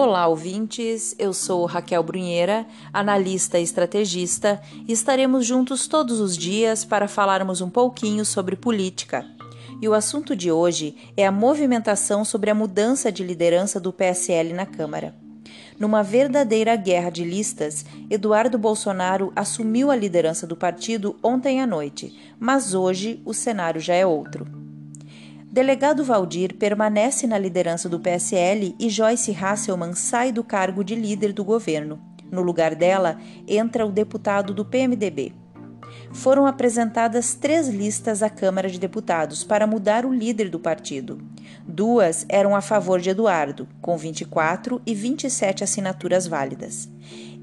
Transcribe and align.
Olá, 0.00 0.28
ouvintes. 0.28 1.16
Eu 1.18 1.32
sou 1.32 1.66
Raquel 1.66 2.04
Brunheira, 2.04 2.64
analista 2.92 3.58
e 3.58 3.64
estrategista, 3.64 4.62
e 4.86 4.92
estaremos 4.92 5.44
juntos 5.44 5.88
todos 5.88 6.20
os 6.20 6.36
dias 6.36 6.84
para 6.84 7.08
falarmos 7.08 7.60
um 7.60 7.68
pouquinho 7.68 8.24
sobre 8.24 8.54
política. 8.54 9.26
E 9.82 9.88
o 9.88 9.94
assunto 9.94 10.36
de 10.36 10.52
hoje 10.52 10.94
é 11.16 11.26
a 11.26 11.32
movimentação 11.32 12.24
sobre 12.24 12.48
a 12.48 12.54
mudança 12.54 13.10
de 13.10 13.24
liderança 13.24 13.80
do 13.80 13.92
PSL 13.92 14.52
na 14.52 14.66
Câmara. 14.66 15.16
Numa 15.80 16.04
verdadeira 16.04 16.76
guerra 16.76 17.10
de 17.10 17.24
listas, 17.24 17.84
Eduardo 18.08 18.56
Bolsonaro 18.56 19.32
assumiu 19.34 19.90
a 19.90 19.96
liderança 19.96 20.46
do 20.46 20.54
partido 20.54 21.16
ontem 21.24 21.60
à 21.60 21.66
noite, 21.66 22.16
mas 22.38 22.72
hoje 22.72 23.20
o 23.24 23.34
cenário 23.34 23.80
já 23.80 23.94
é 23.94 24.06
outro. 24.06 24.57
Delegado 25.58 26.04
Valdir 26.04 26.54
permanece 26.54 27.26
na 27.26 27.36
liderança 27.36 27.88
do 27.88 27.98
PSL 27.98 28.76
e 28.78 28.88
Joyce 28.88 29.36
Hasselmann 29.36 29.92
sai 29.92 30.30
do 30.30 30.44
cargo 30.44 30.84
de 30.84 30.94
líder 30.94 31.32
do 31.32 31.42
governo. 31.42 31.98
No 32.30 32.42
lugar 32.42 32.76
dela, 32.76 33.18
entra 33.44 33.84
o 33.84 33.90
deputado 33.90 34.54
do 34.54 34.64
PMDB. 34.64 35.32
Foram 36.12 36.46
apresentadas 36.46 37.34
três 37.34 37.66
listas 37.66 38.22
à 38.22 38.30
Câmara 38.30 38.68
de 38.68 38.78
Deputados 38.78 39.42
para 39.42 39.66
mudar 39.66 40.06
o 40.06 40.14
líder 40.14 40.48
do 40.48 40.60
partido. 40.60 41.20
Duas 41.66 42.24
eram 42.28 42.54
a 42.54 42.60
favor 42.60 43.00
de 43.00 43.10
Eduardo, 43.10 43.66
com 43.82 43.98
24 43.98 44.80
e 44.86 44.94
27 44.94 45.64
assinaturas 45.64 46.28
válidas. 46.28 46.88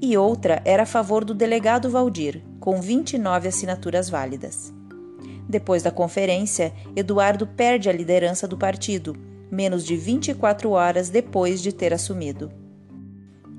E 0.00 0.16
outra 0.16 0.62
era 0.64 0.84
a 0.84 0.86
favor 0.86 1.22
do 1.22 1.34
delegado 1.34 1.90
Valdir, 1.90 2.42
com 2.60 2.80
29 2.80 3.48
assinaturas 3.48 4.08
válidas. 4.08 4.74
Depois 5.48 5.82
da 5.82 5.90
conferência, 5.90 6.72
Eduardo 6.94 7.46
perde 7.46 7.88
a 7.88 7.92
liderança 7.92 8.48
do 8.48 8.56
partido, 8.56 9.16
menos 9.50 9.84
de 9.84 9.96
24 9.96 10.70
horas 10.70 11.08
depois 11.08 11.62
de 11.62 11.72
ter 11.72 11.92
assumido. 11.92 12.50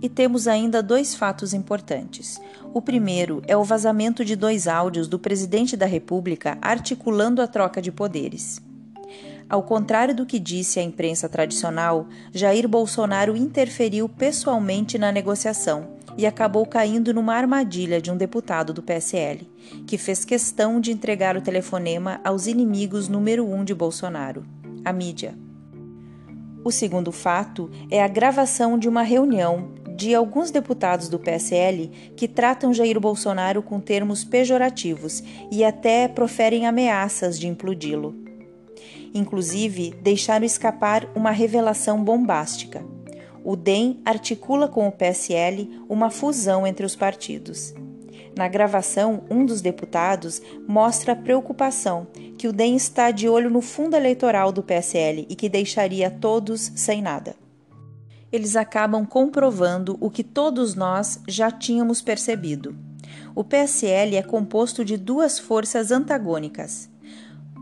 E 0.02 0.10
temos 0.10 0.48
ainda 0.48 0.84
dois 0.84 1.16
fatos 1.16 1.54
importantes. 1.54 2.40
O 2.74 2.82
primeiro 2.82 3.42
é 3.48 3.58
o 3.58 3.64
vazamento 3.64 4.24
de 4.24 4.36
dois 4.36 4.68
áudios 4.68 5.08
do 5.08 5.18
presidente 5.18 5.76
da 5.76 5.86
República 5.86 6.58
articulando 6.62 7.42
a 7.42 7.48
troca 7.48 7.82
de 7.82 7.92
poderes. 7.92 8.62
Ao 9.50 9.64
contrário 9.64 10.14
do 10.14 10.26
que 10.26 10.40
disse 10.40 10.78
a 10.80 10.84
imprensa 10.84 11.30
tradicional, 11.30 12.08
Jair 12.34 12.68
Bolsonaro 12.68 13.36
interferiu 13.36 14.10
pessoalmente 14.10 14.98
na 14.98 15.12
negociação 15.12 15.97
e 16.18 16.26
acabou 16.26 16.66
caindo 16.66 17.14
numa 17.14 17.36
armadilha 17.36 18.02
de 18.02 18.12
um 18.12 18.18
deputado 18.18 18.74
do 18.74 18.82
PSL, 18.82 19.48
que 19.86 19.98
fez 19.98 20.26
questão 20.26 20.82
de 20.82 20.92
entregar 20.92 21.38
o 21.38 21.42
telefonema 21.42 22.20
aos 22.24 22.48
inimigos 22.48 23.08
número 23.08 23.48
um 23.48 23.64
de 23.64 23.74
Bolsonaro, 23.76 24.44
a 24.84 24.92
mídia. 24.92 25.36
O 26.64 26.72
segundo 26.72 27.12
fato 27.12 27.70
é 27.92 28.04
a 28.04 28.08
gravação 28.08 28.78
de 28.78 28.90
uma 28.90 29.04
reunião 29.04 29.70
de 29.96 30.14
alguns 30.14 30.52
deputados 30.52 31.08
do 31.08 31.18
PSL 31.18 31.88
que 32.16 32.28
tratam 32.28 32.74
Jair 32.74 33.00
Bolsonaro 33.00 33.64
com 33.64 33.80
termos 33.80 34.24
pejorativos 34.24 35.24
e 35.52 35.64
até 35.64 36.08
proferem 36.08 36.68
ameaças 36.68 37.40
de 37.40 37.48
implodi-lo. 37.48 38.16
Inclusive, 39.14 39.96
deixaram 40.02 40.46
escapar 40.46 41.10
uma 41.16 41.32
revelação 41.32 42.04
bombástica 42.04 42.86
o 43.48 43.56
DEM 43.56 44.02
articula 44.04 44.68
com 44.68 44.90
o 44.90 44.92
PSL 44.92 45.80
uma 45.88 46.10
fusão 46.10 46.68
entre 46.68 46.86
os 46.86 46.98
partidos. 46.98 47.74
Na 48.36 48.46
gravação, 48.46 49.24
um 49.32 49.46
dos 49.46 49.62
deputados 49.62 50.42
mostra 50.68 51.14
a 51.14 51.16
preocupação 51.16 52.08
que 52.38 52.50
o 52.50 52.52
DEM 52.52 52.76
está 52.76 53.10
de 53.10 53.30
olho 53.30 53.50
no 53.50 53.62
fundo 53.62 53.96
eleitoral 53.96 54.52
do 54.52 54.62
PSL 54.62 55.26
e 55.30 55.34
que 55.34 55.48
deixaria 55.48 56.12
todos 56.12 56.74
sem 56.76 57.02
nada. 57.02 57.38
Eles 58.34 58.58
acabam 58.58 59.06
comprovando 59.06 59.98
o 60.02 60.10
que 60.10 60.26
todos 60.26 60.76
nós 60.76 61.22
já 61.26 61.50
tínhamos 61.50 62.02
percebido. 62.02 62.76
O 63.34 63.46
PSL 63.46 64.18
é 64.18 64.24
composto 64.24 64.84
de 64.84 64.98
duas 64.98 65.40
forças 65.40 65.90
antagônicas. 65.90 66.90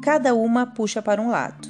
Cada 0.01 0.33
uma 0.33 0.65
puxa 0.65 0.99
para 0.99 1.21
um 1.21 1.29
lado. 1.29 1.69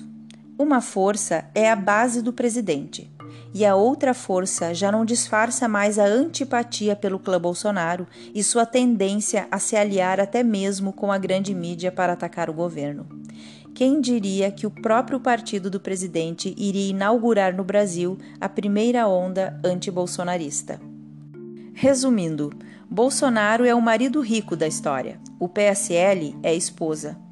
Uma 0.57 0.79
força 0.79 1.43
é 1.53 1.69
a 1.69 1.75
base 1.75 2.21
do 2.21 2.31
presidente 2.31 3.13
e 3.55 3.63
a 3.63 3.73
outra 3.73 4.13
força 4.13 4.73
já 4.73 4.91
não 4.91 5.05
disfarça 5.05 5.65
mais 5.65 5.97
a 5.97 6.03
antipatia 6.03 6.93
pelo 6.93 7.17
clã 7.17 7.39
Bolsonaro 7.39 8.05
e 8.33 8.43
sua 8.43 8.65
tendência 8.65 9.47
a 9.49 9.57
se 9.59 9.77
aliar 9.77 10.19
até 10.19 10.43
mesmo 10.43 10.91
com 10.91 11.09
a 11.09 11.17
grande 11.17 11.55
mídia 11.55 11.89
para 11.89 12.11
atacar 12.11 12.49
o 12.49 12.53
governo. 12.53 13.07
Quem 13.73 14.01
diria 14.01 14.51
que 14.51 14.67
o 14.67 14.69
próprio 14.69 15.21
partido 15.21 15.69
do 15.69 15.79
presidente 15.79 16.53
iria 16.57 16.89
inaugurar 16.89 17.55
no 17.55 17.63
Brasil 17.63 18.17
a 18.41 18.49
primeira 18.49 19.07
onda 19.07 19.57
anti-bolsonarista? 19.63 20.81
Resumindo, 21.73 22.51
Bolsonaro 22.89 23.63
é 23.63 23.73
o 23.73 23.81
marido 23.81 24.19
rico 24.19 24.57
da 24.57 24.67
história, 24.67 25.17
o 25.39 25.47
PSL 25.47 26.35
é 26.43 26.49
a 26.49 26.53
esposa. 26.53 27.24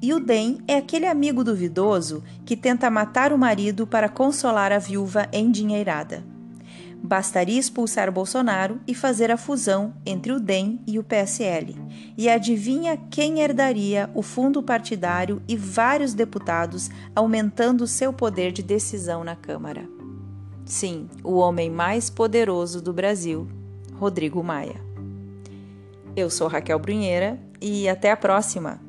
E 0.00 0.12
o 0.12 0.20
DEM 0.20 0.58
é 0.68 0.76
aquele 0.76 1.06
amigo 1.06 1.42
duvidoso 1.42 2.22
que 2.44 2.56
tenta 2.56 2.90
matar 2.90 3.32
o 3.32 3.38
marido 3.38 3.86
para 3.86 4.08
consolar 4.08 4.70
a 4.70 4.78
viúva 4.78 5.26
endinheirada. 5.32 6.22
Bastaria 7.02 7.58
expulsar 7.58 8.10
Bolsonaro 8.10 8.80
e 8.86 8.94
fazer 8.94 9.30
a 9.30 9.36
fusão 9.36 9.94
entre 10.04 10.32
o 10.32 10.40
DEM 10.40 10.80
e 10.86 10.98
o 10.98 11.04
PSL. 11.04 11.76
E 12.16 12.28
adivinha 12.28 12.96
quem 13.10 13.40
herdaria 13.40 14.10
o 14.14 14.22
fundo 14.22 14.62
partidário 14.62 15.40
e 15.46 15.56
vários 15.56 16.14
deputados, 16.14 16.90
aumentando 17.14 17.86
seu 17.86 18.12
poder 18.12 18.52
de 18.52 18.62
decisão 18.62 19.22
na 19.22 19.36
Câmara? 19.36 19.88
Sim, 20.64 21.08
o 21.22 21.36
homem 21.36 21.70
mais 21.70 22.10
poderoso 22.10 22.82
do 22.82 22.92
Brasil, 22.92 23.46
Rodrigo 23.94 24.42
Maia. 24.42 24.84
Eu 26.16 26.28
sou 26.28 26.48
Raquel 26.48 26.78
Brunheira 26.78 27.38
e 27.60 27.88
até 27.88 28.10
a 28.10 28.16
próxima! 28.16 28.85